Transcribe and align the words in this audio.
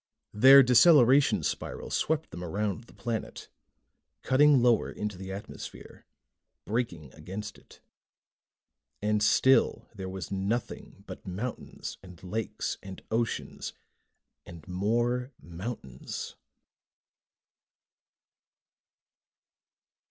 Their 0.33 0.63
deceleration 0.63 1.43
spiral 1.43 1.91
swept 1.91 2.31
them 2.31 2.43
around 2.43 2.85
the 2.85 2.93
planet, 2.95 3.49
cutting 4.23 4.59
lower 4.59 4.91
into 4.91 5.15
the 5.15 5.31
atmosphere, 5.31 6.07
braking 6.65 7.13
against 7.13 7.59
it. 7.59 7.81
And 9.03 9.21
still 9.21 9.87
there 9.93 10.09
was 10.09 10.31
nothing 10.31 11.03
but 11.05 11.27
mountains 11.27 11.99
and 12.01 12.23
lakes 12.23 12.79
and 12.81 13.03
oceans 13.11 13.73
and 14.43 14.67
more 14.67 15.33
mountains. 15.39 16.35